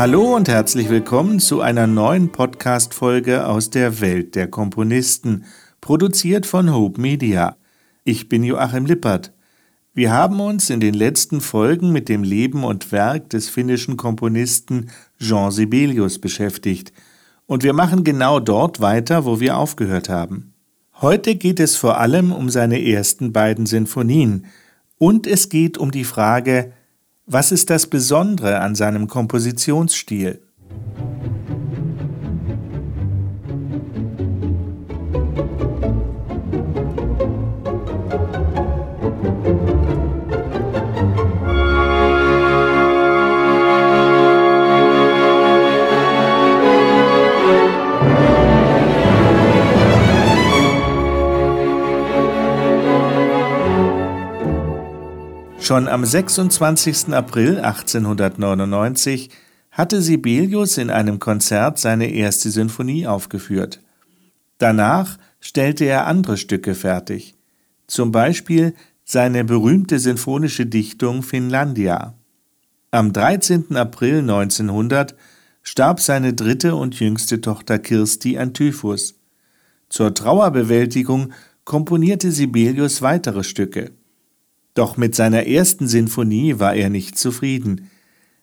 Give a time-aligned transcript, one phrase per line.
[0.00, 5.44] Hallo und herzlich willkommen zu einer neuen Podcast-Folge aus der Welt der Komponisten,
[5.82, 7.58] produziert von Hope Media.
[8.04, 9.34] Ich bin Joachim Lippert.
[9.92, 14.88] Wir haben uns in den letzten Folgen mit dem Leben und Werk des finnischen Komponisten
[15.18, 16.94] Jean Sibelius beschäftigt.
[17.44, 20.54] Und wir machen genau dort weiter, wo wir aufgehört haben.
[21.02, 24.46] Heute geht es vor allem um seine ersten beiden Sinfonien.
[24.96, 26.72] Und es geht um die Frage,
[27.32, 30.42] was ist das Besondere an seinem Kompositionsstil?
[55.70, 57.14] Schon am 26.
[57.14, 59.30] April 1899
[59.70, 63.80] hatte Sibelius in einem Konzert seine erste Sinfonie aufgeführt.
[64.58, 67.36] Danach stellte er andere Stücke fertig,
[67.86, 72.14] zum Beispiel seine berühmte sinfonische Dichtung Finlandia.
[72.90, 73.76] Am 13.
[73.76, 75.14] April 1900
[75.62, 79.20] starb seine dritte und jüngste Tochter Kirsti an Typhus.
[79.88, 81.32] Zur Trauerbewältigung
[81.62, 83.92] komponierte Sibelius weitere Stücke.
[84.80, 87.90] Doch mit seiner ersten Sinfonie war er nicht zufrieden.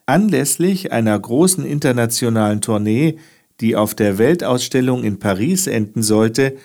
[0.06, 3.18] Anlässlich einer großen internationalen Tournee,
[3.60, 6.56] die auf der Weltausstellung in Paris enden sollte,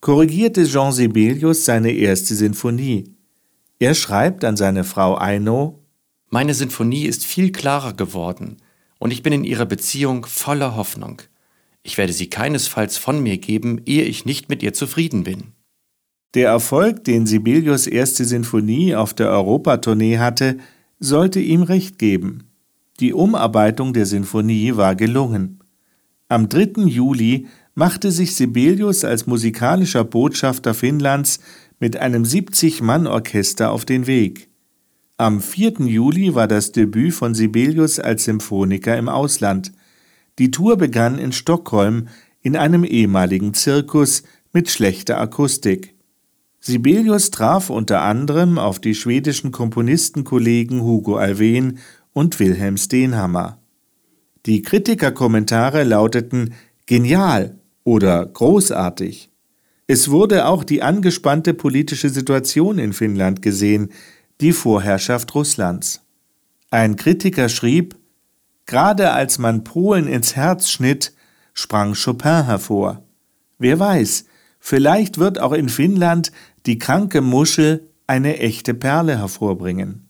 [0.00, 3.16] korrigierte Jean Sibelius seine erste Sinfonie.
[3.80, 5.82] Er schreibt an seine Frau Eino
[6.30, 8.58] Meine Sinfonie ist viel klarer geworden,
[9.00, 11.20] und ich bin in ihrer Beziehung voller Hoffnung.
[11.82, 15.55] Ich werde sie keinesfalls von mir geben, ehe ich nicht mit ihr zufrieden bin.
[16.36, 20.58] Der Erfolg, den Sibelius erste Sinfonie auf der Europatournee hatte,
[21.00, 22.44] sollte ihm recht geben.
[23.00, 25.60] Die Umarbeitung der Sinfonie war gelungen.
[26.28, 26.82] Am 3.
[26.88, 31.40] Juli machte sich Sibelius als musikalischer Botschafter Finnlands
[31.80, 34.50] mit einem 70-Mann-Orchester auf den Weg.
[35.16, 35.86] Am 4.
[35.86, 39.72] Juli war das Debüt von Sibelius als Symphoniker im Ausland.
[40.38, 42.08] Die Tour begann in Stockholm
[42.42, 44.22] in einem ehemaligen Zirkus
[44.52, 45.95] mit schlechter Akustik.
[46.66, 51.78] Sibelius traf unter anderem auf die schwedischen Komponistenkollegen Hugo Alwen
[52.12, 53.58] und Wilhelm Steenhammer.
[54.46, 56.54] Die Kritikerkommentare lauteten
[56.86, 59.30] genial oder großartig.
[59.86, 63.92] Es wurde auch die angespannte politische Situation in Finnland gesehen,
[64.40, 66.02] die Vorherrschaft Russlands.
[66.72, 67.94] Ein Kritiker schrieb,
[68.66, 71.12] gerade als man Polen ins Herz schnitt,
[71.54, 73.04] sprang Chopin hervor.
[73.56, 74.24] Wer weiß,
[74.58, 76.32] vielleicht wird auch in Finnland
[76.66, 80.08] die kranke Muschel eine echte Perle hervorbringen.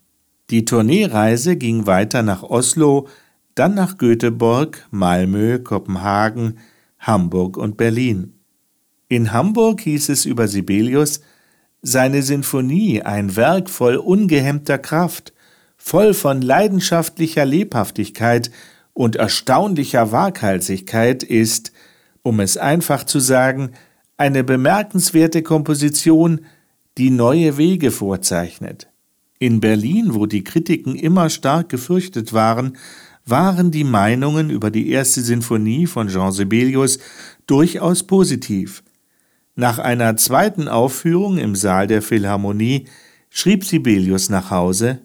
[0.50, 3.08] Die Tourneereise ging weiter nach Oslo,
[3.54, 6.58] dann nach Göteborg, Malmö, Kopenhagen,
[6.98, 8.34] Hamburg und Berlin.
[9.08, 11.20] In Hamburg hieß es über Sibelius,
[11.82, 15.32] seine Sinfonie ein Werk voll ungehemmter Kraft,
[15.76, 18.50] voll von leidenschaftlicher Lebhaftigkeit
[18.92, 21.72] und erstaunlicher Waghalsigkeit ist,
[22.22, 23.72] um es einfach zu sagen,
[24.16, 26.40] eine bemerkenswerte Komposition,
[26.96, 28.88] die neue Wege vorzeichnet.
[29.38, 32.78] In Berlin, wo die Kritiken immer stark gefürchtet waren,
[33.26, 36.98] waren die Meinungen über die erste Sinfonie von Jean Sibelius
[37.46, 38.82] durchaus positiv.
[39.54, 42.86] Nach einer zweiten Aufführung im Saal der Philharmonie
[43.28, 45.00] schrieb Sibelius nach Hause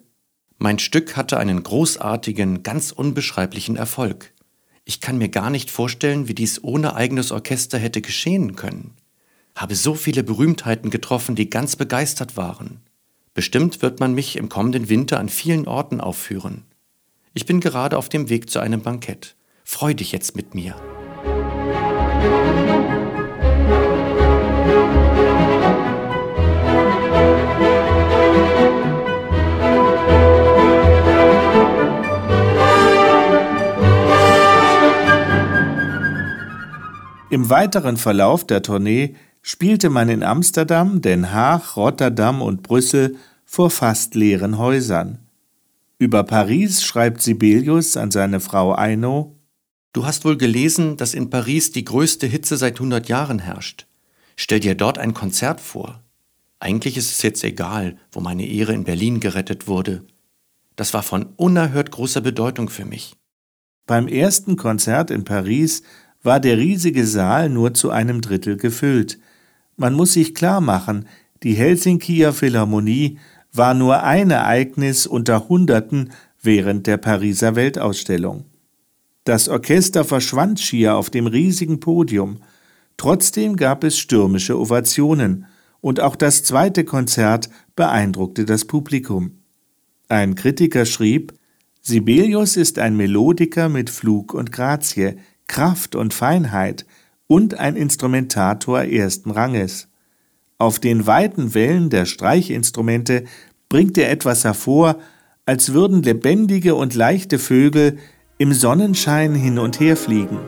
[0.57, 4.31] Mein Stück hatte einen großartigen, ganz unbeschreiblichen Erfolg.
[4.85, 8.93] Ich kann mir gar nicht vorstellen, wie dies ohne eigenes Orchester hätte geschehen können
[9.55, 12.81] habe so viele Berühmtheiten getroffen, die ganz begeistert waren.
[13.33, 16.63] Bestimmt wird man mich im kommenden Winter an vielen Orten aufführen.
[17.33, 19.35] Ich bin gerade auf dem Weg zu einem Bankett.
[19.63, 20.75] Freu dich jetzt mit mir.
[37.29, 43.69] Im weiteren Verlauf der Tournee spielte man in Amsterdam, Den Haag, Rotterdam und Brüssel vor
[43.69, 45.19] fast leeren Häusern.
[45.97, 49.35] Über Paris schreibt Sibelius an seine Frau Eino
[49.93, 53.87] Du hast wohl gelesen, dass in Paris die größte Hitze seit 100 Jahren herrscht.
[54.37, 56.01] Stell dir dort ein Konzert vor.
[56.59, 60.05] Eigentlich ist es jetzt egal, wo meine Ehre in Berlin gerettet wurde.
[60.75, 63.15] Das war von unerhört großer Bedeutung für mich.
[63.85, 65.83] Beim ersten Konzert in Paris
[66.23, 69.19] war der riesige Saal nur zu einem Drittel gefüllt.
[69.81, 71.07] Man muss sich klar machen,
[71.41, 73.17] die Helsinkier Philharmonie
[73.51, 78.45] war nur ein Ereignis unter Hunderten während der Pariser Weltausstellung.
[79.23, 82.43] Das Orchester verschwand schier auf dem riesigen Podium.
[82.95, 85.47] Trotzdem gab es stürmische Ovationen,
[85.79, 89.39] und auch das zweite Konzert beeindruckte das Publikum.
[90.09, 91.33] Ein Kritiker schrieb,
[91.81, 95.15] Sibelius ist ein Melodiker mit Flug und Grazie,
[95.47, 96.85] Kraft und Feinheit
[97.31, 99.87] und ein Instrumentator ersten Ranges.
[100.57, 103.23] Auf den weiten Wellen der Streichinstrumente
[103.69, 104.97] bringt er etwas hervor,
[105.45, 107.99] als würden lebendige und leichte Vögel
[108.37, 110.39] im Sonnenschein hin und her fliegen.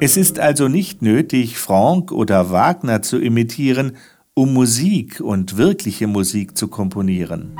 [0.00, 3.98] Es ist also nicht nötig, Franck oder Wagner zu imitieren,
[4.38, 7.56] um Musik und wirkliche Musik zu komponieren.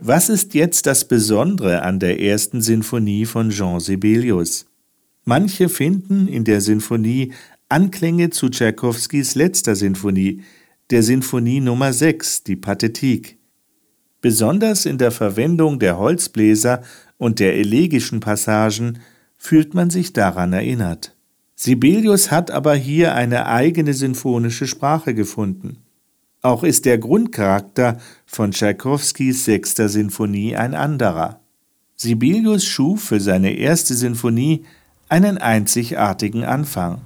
[0.00, 4.66] Was ist jetzt das Besondere an der ersten Sinfonie von Jean Sibelius?
[5.24, 7.32] Manche finden in der Sinfonie
[7.68, 10.42] Anklänge zu Tschaikowskis letzter Sinfonie,
[10.90, 13.38] der Sinfonie Nummer 6, die Pathetik.
[14.20, 16.82] Besonders in der Verwendung der Holzbläser
[17.20, 18.98] und der elegischen Passagen
[19.36, 21.14] fühlt man sich daran erinnert.
[21.54, 25.76] Sibelius hat aber hier eine eigene sinfonische Sprache gefunden.
[26.40, 31.40] Auch ist der Grundcharakter von Tschaikowskis sechster Sinfonie ein anderer.
[31.94, 34.64] Sibelius schuf für seine erste Sinfonie
[35.10, 37.02] einen einzigartigen Anfang.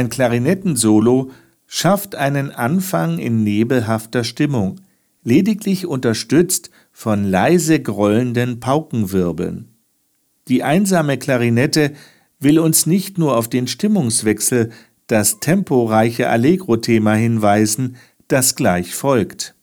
[0.00, 1.30] Ein Klarinettensolo
[1.66, 4.80] schafft einen Anfang in nebelhafter Stimmung,
[5.22, 9.68] lediglich unterstützt von leise grollenden Paukenwirbeln.
[10.48, 11.92] Die einsame Klarinette
[12.38, 14.70] will uns nicht nur auf den Stimmungswechsel,
[15.06, 19.54] das temporeiche Allegro-Thema hinweisen, das gleich folgt.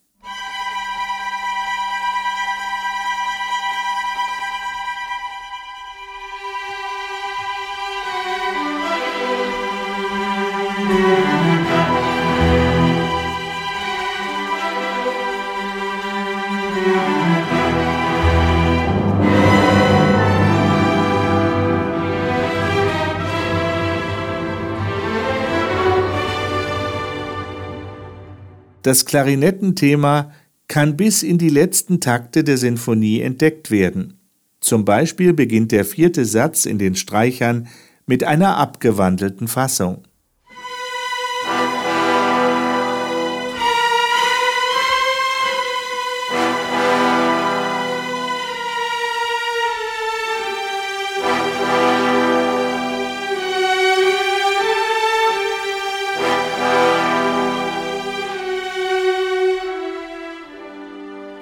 [28.87, 30.31] Das Klarinettenthema
[30.69, 34.13] kann bis in die letzten Takte der Sinfonie entdeckt werden.
[34.61, 37.67] Zum Beispiel beginnt der vierte Satz in den Streichern
[38.05, 40.06] mit einer abgewandelten Fassung.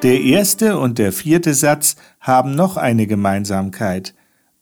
[0.05, 4.13] Der erste und der vierte Satz haben noch eine Gemeinsamkeit.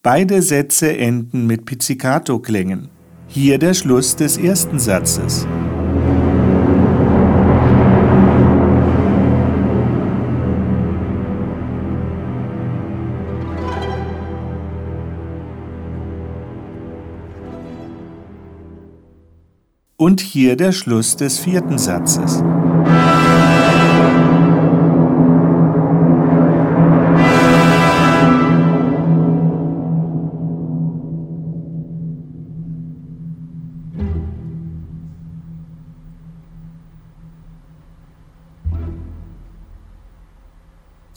[0.02, 2.88] Beide Sätze enden mit Pizzicato-Klängen.
[3.26, 5.46] Hier der Schluss des ersten Satzes.
[19.98, 22.42] Und hier der Schluss des vierten Satzes.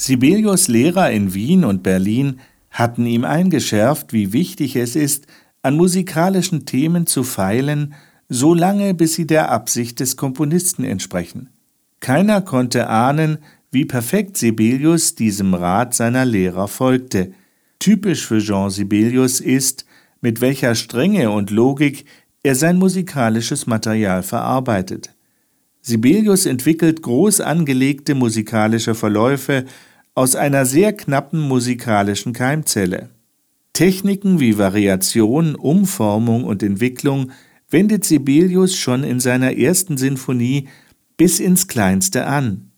[0.07, 2.39] Sibelius Lehrer in Wien und Berlin
[2.71, 5.27] hatten ihm eingeschärft, wie wichtig es ist,
[5.63, 7.93] an musikalischen Themen zu feilen,
[8.29, 11.49] so lange bis sie der Absicht des Komponisten entsprechen.
[11.99, 17.33] Keiner konnte ahnen, wie perfekt Sibelius diesem Rat seiner Lehrer folgte.
[17.77, 19.85] Typisch für Jean Sibelius ist,
[20.21, 22.05] mit welcher Strenge und Logik
[22.43, 25.13] er sein musikalisches Material verarbeitet.
[25.81, 29.65] Sibelius entwickelt groß angelegte musikalische Verläufe
[30.17, 33.11] aus einer sehr knappen musikalischen Keimzelle.
[33.73, 37.29] Techniken wie Variation, Umformung und Entwicklung
[37.69, 40.69] wendet Sibelius schon in seiner ersten Sinfonie
[41.17, 42.71] bis ins Kleinste an.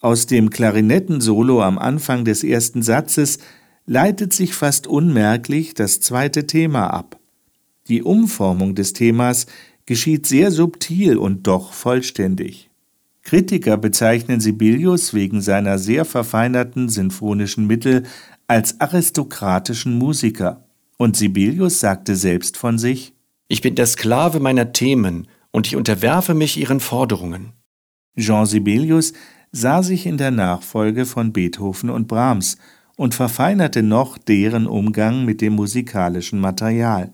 [0.00, 3.38] Aus dem Klarinettensolo am Anfang des ersten Satzes
[3.86, 7.18] leitet sich fast unmerklich das zweite Thema ab.
[7.88, 9.46] Die Umformung des Themas
[9.86, 12.65] geschieht sehr subtil und doch vollständig.
[13.26, 18.04] Kritiker bezeichnen Sibelius wegen seiner sehr verfeinerten sinfonischen Mittel
[18.46, 20.64] als aristokratischen Musiker.
[20.96, 23.14] Und Sibelius sagte selbst von sich,
[23.48, 27.54] Ich bin der Sklave meiner Themen und ich unterwerfe mich ihren Forderungen.
[28.16, 29.12] Jean Sibelius
[29.50, 32.58] sah sich in der Nachfolge von Beethoven und Brahms
[32.94, 37.12] und verfeinerte noch deren Umgang mit dem musikalischen Material.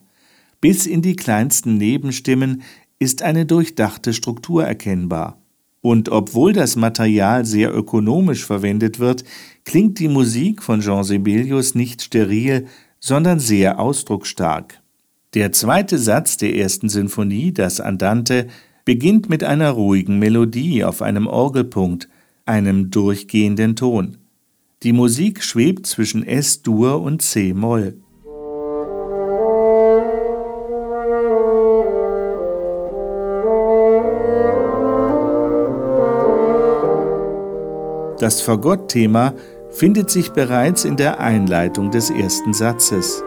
[0.61, 2.61] Bis in die kleinsten Nebenstimmen
[2.99, 5.42] ist eine durchdachte Struktur erkennbar.
[5.83, 9.25] Und obwohl das Material sehr ökonomisch verwendet wird,
[9.65, 12.67] klingt die Musik von Jean Sibelius nicht steril,
[13.01, 14.81] sondern sehr ausdrucksstark.
[15.35, 18.47] Der zweite Satz der ersten Sinfonie, das Andante,
[18.85, 22.09] beginnt mit einer ruhigen Melodie auf einem Orgelpunkt,
[22.47, 24.19] einem durchgehenden Ton.
[24.85, 27.97] Die Musik schwebt zwischen S-Dur und C-Moll.
[38.23, 39.35] Das Fagott-Thema
[39.71, 43.21] findet sich bereits in der Einleitung des ersten Satzes.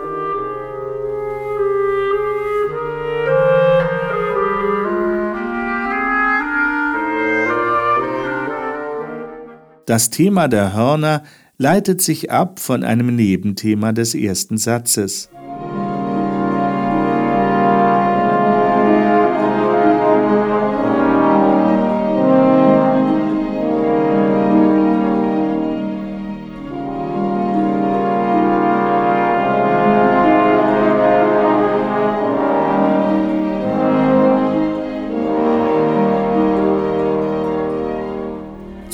[9.86, 11.24] Das Thema der Hörner
[11.58, 15.30] leitet sich ab von einem Nebenthema des ersten Satzes.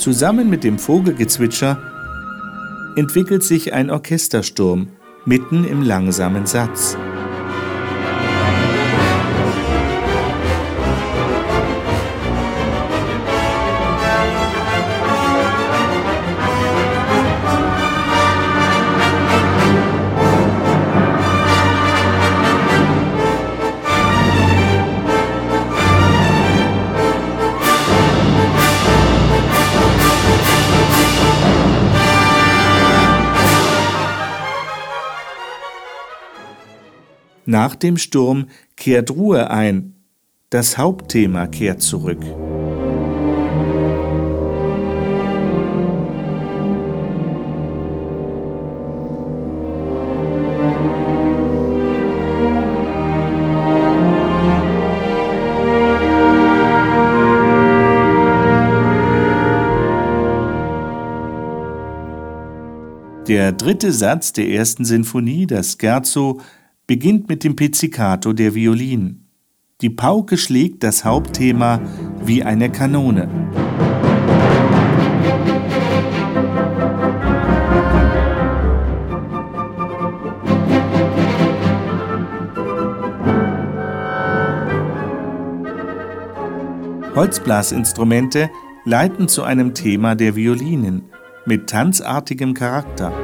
[0.02, 1.78] Zusammen mit dem Vogelgezwitscher
[2.96, 4.88] entwickelt sich ein Orchestersturm
[5.26, 6.96] mitten im langsamen Satz.
[37.52, 39.92] Nach dem Sturm kehrt Ruhe ein.
[40.48, 42.22] Das Hauptthema kehrt zurück.
[63.28, 66.40] Der dritte Satz der ersten Sinfonie, das Scherzo,
[66.92, 69.26] beginnt mit dem Pizzicato der Violinen.
[69.80, 71.80] Die Pauke schlägt das Hauptthema
[72.22, 73.30] wie eine Kanone.
[87.14, 88.50] Holzblasinstrumente
[88.84, 91.04] leiten zu einem Thema der Violinen
[91.46, 93.14] mit tanzartigem Charakter.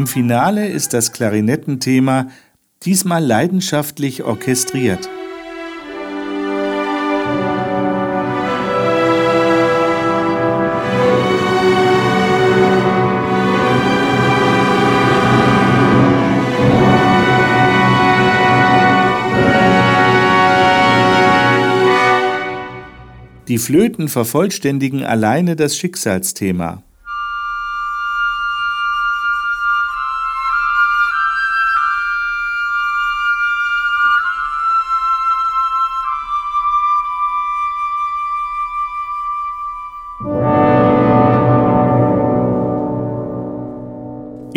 [0.00, 2.28] Im Finale ist das Klarinettenthema
[2.84, 5.10] diesmal leidenschaftlich orchestriert.
[23.48, 26.82] Die Flöten vervollständigen alleine das Schicksalsthema.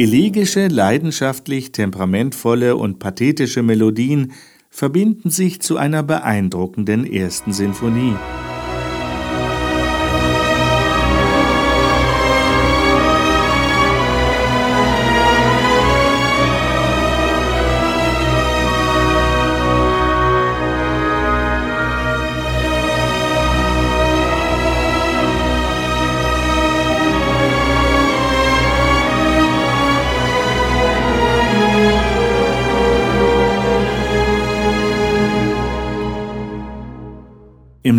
[0.04, 4.34] Elegische, leidenschaftlich temperamentvolle und pathetische Melodien
[4.70, 8.14] verbinden sich zu einer beeindruckenden ersten Sinfonie.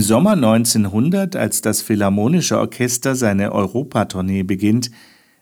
[0.07, 4.91] Sommer 1900, als das Philharmonische Orchester seine Europatournee beginnt,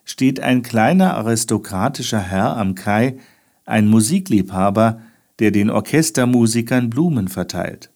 [0.05, 3.17] steht ein kleiner aristokratischer Herr am Kai,
[3.65, 5.01] ein Musikliebhaber,
[5.41, 7.91] der den Orchestermusikern Blumen verteilt.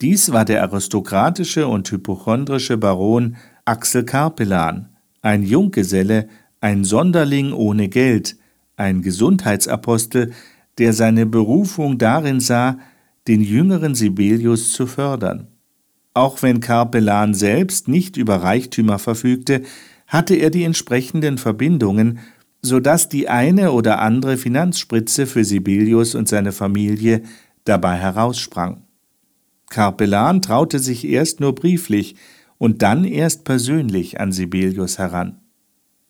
[0.00, 4.90] Dies war der aristokratische und hypochondrische Baron Axel Karpelan,
[5.22, 6.28] ein Junggeselle,
[6.60, 8.36] ein Sonderling ohne Geld,
[8.76, 10.30] ein Gesundheitsapostel,
[10.78, 12.78] der seine Berufung darin sah,
[13.26, 15.48] den jüngeren Sibelius zu fördern.
[16.14, 19.62] Auch wenn Karpelan selbst nicht über Reichtümer verfügte,
[20.06, 22.18] hatte er die entsprechenden Verbindungen,
[22.60, 27.22] so dass die eine oder andere Finanzspritze für Sibelius und seine Familie
[27.64, 28.82] dabei heraussprang.
[29.70, 32.16] Karpelan traute sich erst nur brieflich
[32.58, 35.40] und dann erst persönlich an Sibelius heran.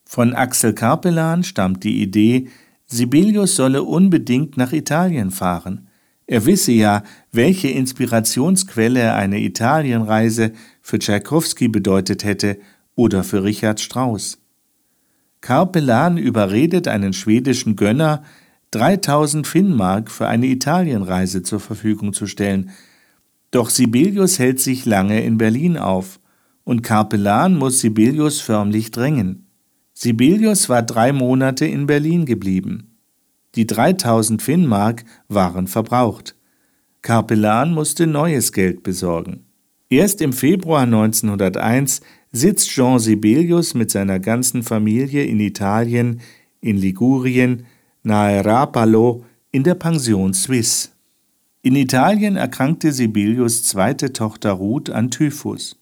[0.04, 2.48] Von Axel Karpelan stammt die Idee,
[2.86, 5.88] Sibelius solle unbedingt nach Italien fahren.
[6.32, 12.58] Er wisse ja, welche Inspirationsquelle eine Italienreise für Tschaikowski bedeutet hätte
[12.94, 14.38] oder für Richard Strauss.
[15.42, 18.22] Karpelan überredet einen schwedischen Gönner,
[18.70, 22.70] 3000 Finnmark für eine Italienreise zur Verfügung zu stellen.
[23.50, 26.18] Doch Sibelius hält sich lange in Berlin auf
[26.64, 29.48] und Karpelan muss Sibelius förmlich drängen.
[29.92, 32.91] Sibelius war drei Monate in Berlin geblieben.
[33.54, 36.36] Die 3000 Finnmark waren verbraucht.
[37.02, 39.44] Karpelan musste neues Geld besorgen.
[39.90, 46.20] Erst im Februar 1901 sitzt Jean Sibelius mit seiner ganzen Familie in Italien,
[46.60, 47.66] in Ligurien,
[48.02, 50.88] nahe Rapallo, in der Pension Suisse.
[51.60, 55.76] In Italien erkrankte Sibelius zweite Tochter Ruth an Typhus.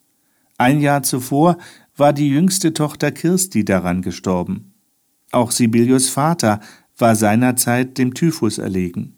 [0.59, 1.57] Ein Jahr zuvor
[1.97, 4.73] war die jüngste Tochter Kirsti daran gestorben.
[5.33, 6.61] Auch Sibelius Vater
[7.01, 9.17] war seinerzeit dem Typhus erlegen.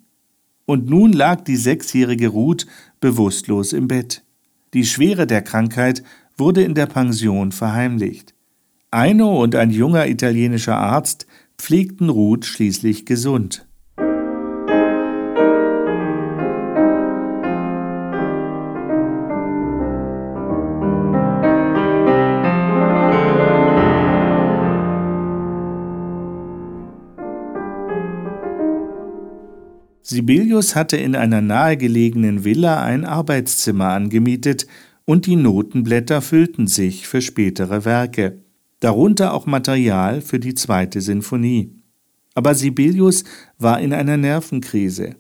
[0.65, 2.67] Und nun lag die sechsjährige Ruth
[3.01, 4.25] bewusstlos im Bett.
[4.75, 6.03] Die Schwere der Krankheit
[6.37, 8.35] wurde in der Pension verheimlicht.
[8.91, 11.27] Eino und ein junger italienischer Arzt
[11.59, 13.67] pflegten Ruth schließlich gesund.
[30.13, 34.67] Sibelius hatte in einer nahegelegenen Villa ein Arbeitszimmer angemietet
[35.07, 38.43] und die Notenblätter füllten sich für spätere Werke,
[38.81, 41.73] darunter auch Material für die zweite Sinfonie.
[42.35, 43.25] Aber Sibelius
[43.59, 45.17] war in einer Nervenkrise.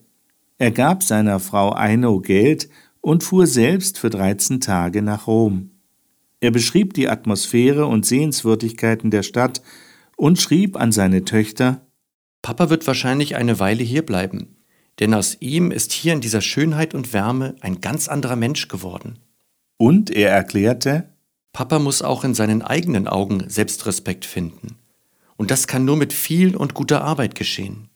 [0.59, 2.69] Er gab seiner Frau Eino Geld
[3.01, 5.71] und fuhr selbst für 13 Tage nach Rom.
[6.41, 9.63] Er beschrieb die Atmosphäre und Sehenswürdigkeiten der Stadt
[10.17, 11.81] und schrieb an seine Töchter
[12.43, 14.52] Papa wird wahrscheinlich eine Weile hier bleiben,
[15.01, 19.19] denn aus ihm ist hier in dieser Schönheit und Wärme ein ganz anderer Mensch geworden.
[19.79, 21.09] Und er erklärte,
[21.53, 24.77] Papa muss auch in seinen eigenen Augen Selbstrespekt finden.
[25.37, 27.89] Und das kann nur mit viel und guter Arbeit geschehen.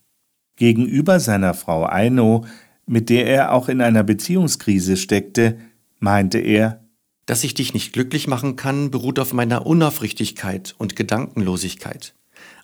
[0.56, 2.44] Gegenüber seiner Frau Eino,
[2.86, 5.58] mit der er auch in einer Beziehungskrise steckte,
[5.98, 6.84] meinte er,
[7.26, 12.14] dass ich dich nicht glücklich machen kann, beruht auf meiner Unaufrichtigkeit und Gedankenlosigkeit.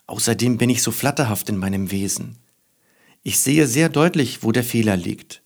[0.07, 2.37] Außerdem bin ich so flatterhaft in meinem Wesen.
[3.23, 5.41] Ich sehe sehr deutlich, wo der Fehler liegt.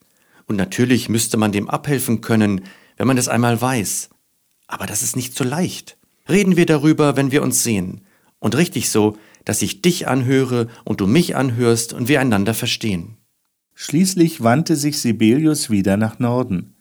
[0.48, 2.62] Und natürlich müsste man dem abhelfen können,
[2.98, 4.10] wenn man es einmal weiß.
[4.68, 5.98] Aber das ist nicht so leicht.
[6.28, 8.02] Reden wir darüber, wenn wir uns sehen.
[8.40, 13.18] Und richtig so, dass ich dich anhöre und du mich anhörst und wir einander verstehen.
[13.76, 16.74] Schließlich wandte sich Sibelius wieder nach Norden.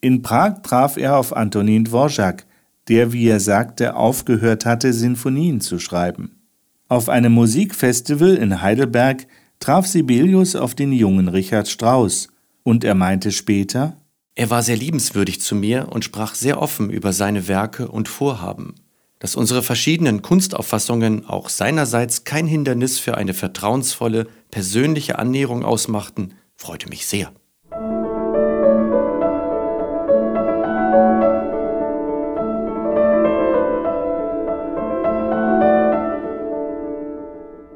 [0.00, 2.46] In Prag traf er auf Antonin Dvorak,
[2.88, 6.40] der, wie er sagte, aufgehört hatte, Sinfonien zu schreiben.
[6.88, 9.26] Auf einem Musikfestival in Heidelberg
[9.60, 12.28] traf Sibelius auf den jungen Richard Strauss,
[12.62, 13.96] und er meinte später,
[14.34, 18.74] er war sehr liebenswürdig zu mir und sprach sehr offen über seine Werke und Vorhaben.
[19.18, 26.88] Dass unsere verschiedenen Kunstauffassungen auch seinerseits kein Hindernis für eine vertrauensvolle, persönliche Annäherung ausmachten, freute
[26.88, 27.32] mich sehr.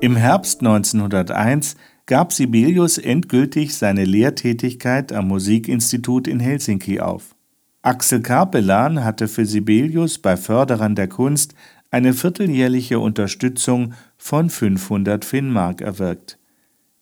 [0.02, 7.36] Im Herbst 1901 gab Sibelius endgültig seine Lehrtätigkeit am Musikinstitut in Helsinki auf.
[7.82, 11.54] Axel Karpelan hatte für Sibelius bei Förderern der Kunst
[11.92, 16.36] eine vierteljährliche Unterstützung von 500 Finnmark erwirkt.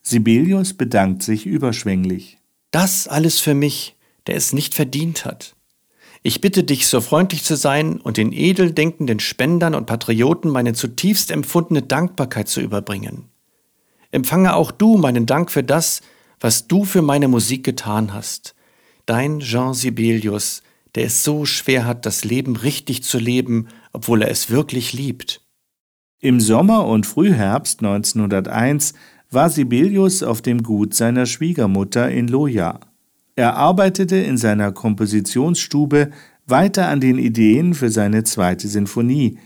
[0.02, 2.36] Sibelius bedankt sich überschwänglich.
[2.70, 5.56] Das alles für mich, der es nicht verdient hat.
[6.22, 10.74] Ich bitte dich, so freundlich zu sein und den edel denkenden Spendern und Patrioten meine
[10.74, 13.30] zutiefst empfundene Dankbarkeit zu überbringen.
[14.10, 16.02] Empfange auch du meinen Dank für das,
[16.38, 18.54] was du für meine Musik getan hast.
[19.06, 20.62] Dein Jean Sibelius,
[20.94, 25.40] der es so schwer hat, das Leben richtig zu leben, obwohl er es wirklich liebt.
[26.18, 28.92] Im Sommer und Frühherbst 1901
[29.30, 32.80] war Sibelius auf dem Gut seiner Schwiegermutter in Loja.
[33.40, 36.10] Er arbeitete in seiner Kompositionsstube
[36.46, 39.38] weiter an den Ideen für seine zweite Sinfonie,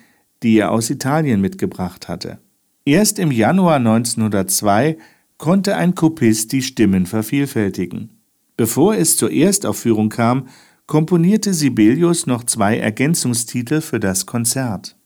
[0.42, 2.40] die er aus Italien mitgebracht hatte.
[2.84, 4.98] Erst im Januar 1902
[5.38, 8.10] konnte ein Kopist die Stimmen vervielfältigen.
[8.56, 10.48] Bevor es zur Erstaufführung kam,
[10.86, 14.96] komponierte Sibelius noch zwei Ergänzungstitel für das Konzert.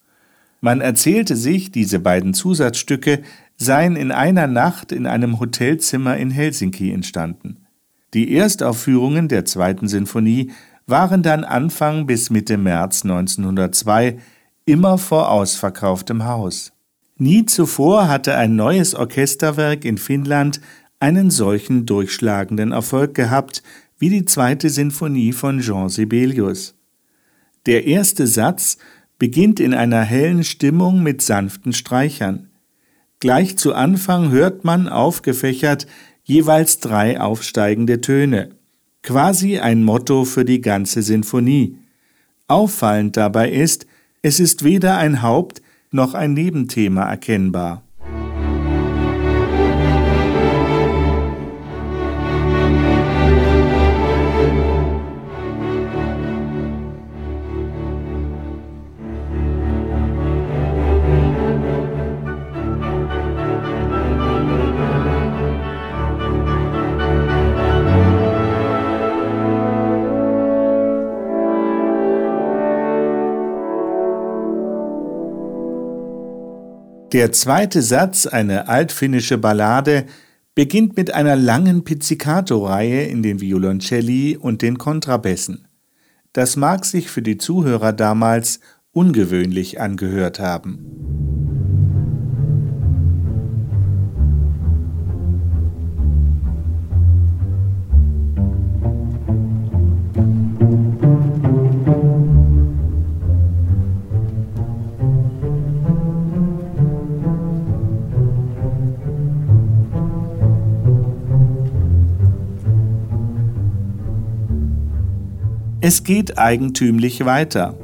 [0.63, 3.21] Man erzählte sich, diese beiden Zusatzstücke
[3.59, 7.68] seien in einer Nacht in einem Hotelzimmer in Helsinki entstanden.
[8.15, 10.53] Die Erstaufführungen der zweiten Sinfonie
[10.87, 14.19] waren dann Anfang bis Mitte März 1902
[14.65, 16.73] immer vor ausverkauftem Haus.
[17.17, 20.61] Nie zuvor hatte ein neues Orchesterwerk in Finnland
[21.01, 23.63] einen solchen durchschlagenden Erfolg gehabt
[23.99, 26.75] wie die zweite Sinfonie von Jean Sibelius.
[27.67, 28.79] Der erste Satz
[29.19, 32.49] beginnt in einer hellen Stimmung mit sanften Streichern.
[33.21, 35.89] Gleich zu Anfang hört man aufgefächert
[36.29, 38.51] jeweils drei aufsteigende Töne,
[39.03, 41.79] quasi ein Motto für die ganze Sinfonie.
[42.47, 43.87] Auffallend dabei ist,
[44.21, 47.83] es ist weder ein Haupt- noch ein Nebenthema erkennbar.
[77.13, 80.05] Der zweite Satz, eine altfinnische Ballade,
[80.55, 85.67] beginnt mit einer langen Pizzicato-Reihe in den Violoncelli und den Kontrabässen.
[86.35, 88.61] Das mag sich für die Zuhörer damals
[88.93, 91.38] ungewöhnlich angehört haben.
[115.89, 117.75] Es geht eigentümlich weiter.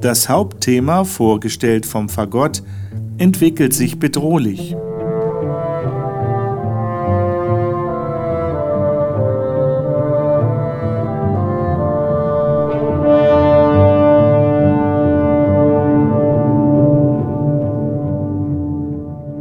[0.00, 2.62] Das Hauptthema, vorgestellt vom Fagott,
[3.18, 4.76] entwickelt sich bedrohlich.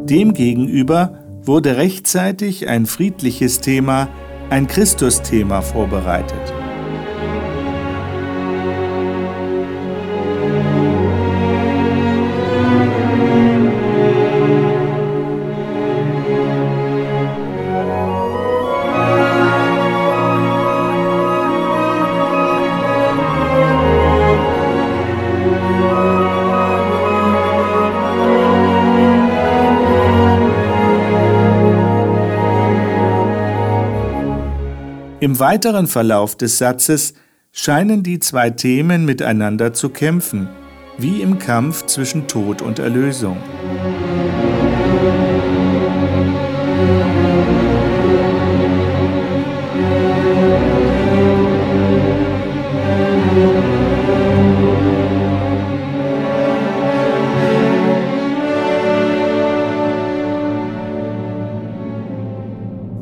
[0.10, 4.10] Demgegenüber wurde rechtzeitig ein friedliches Thema,
[4.50, 6.67] ein Christusthema vorbereitet.
[35.28, 37.14] Im weiteren Verlauf des Satzes
[37.52, 40.48] scheinen die zwei Themen miteinander zu kämpfen,
[40.98, 43.36] wie im Kampf zwischen Tod und Erlösung.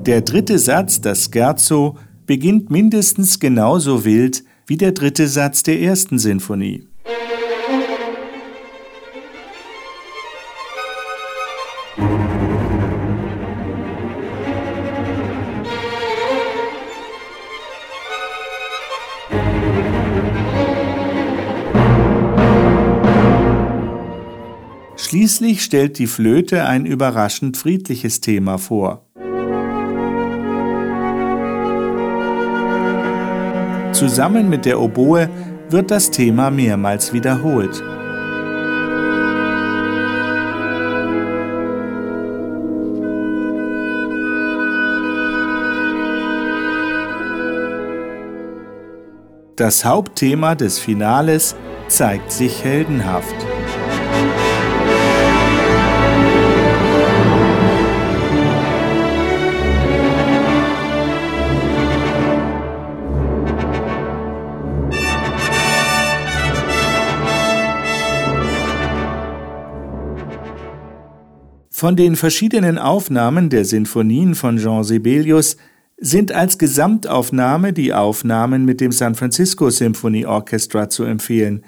[0.08, 6.20] Der dritte Satz, das Scherzo, beginnt mindestens genauso wild wie der dritte Satz der ersten
[6.20, 6.88] Sinfonie.
[24.98, 29.06] Schließlich stellt die Flöte ein überraschend friedliches Thema vor.
[33.96, 35.30] Zusammen mit der Oboe
[35.70, 37.82] wird das Thema mehrmals wiederholt.
[49.56, 51.56] Das Hauptthema des Finales
[51.88, 53.55] zeigt sich heldenhaft.
[71.78, 75.58] Von den verschiedenen Aufnahmen der Sinfonien von Jean Sibelius
[75.98, 81.66] sind als Gesamtaufnahme die Aufnahmen mit dem San Francisco Symphony Orchestra zu empfehlen,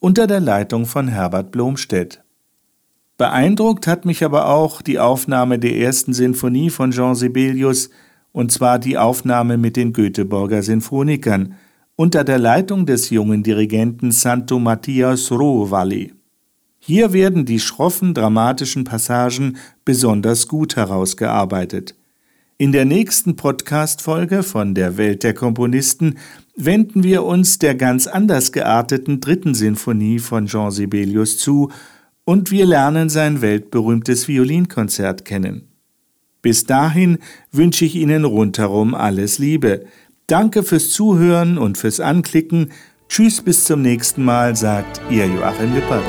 [0.00, 2.24] unter der Leitung von Herbert Blomstedt.
[3.16, 7.90] Beeindruckt hat mich aber auch die Aufnahme der ersten Sinfonie von Jean Sibelius,
[8.32, 11.54] und zwar die Aufnahme mit den Göteborger Sinfonikern,
[11.94, 16.12] unter der Leitung des jungen Dirigenten Santo Mattias Rovalli.
[16.86, 21.94] Hier werden die schroffen dramatischen Passagen besonders gut herausgearbeitet.
[22.58, 26.18] In der nächsten Podcast-Folge von der Welt der Komponisten
[26.54, 31.72] wenden wir uns der ganz anders gearteten dritten Sinfonie von Jean Sibelius zu
[32.26, 35.68] und wir lernen sein weltberühmtes Violinkonzert kennen.
[36.42, 37.16] Bis dahin
[37.50, 39.86] wünsche ich Ihnen rundherum alles Liebe.
[40.26, 42.72] Danke fürs Zuhören und fürs Anklicken.
[43.08, 46.04] Tschüss bis zum nächsten Mal, sagt Ihr Joachim Lippert.